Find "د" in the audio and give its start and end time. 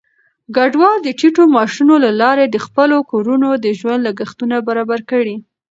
1.03-1.07, 2.49-2.57, 3.63-3.67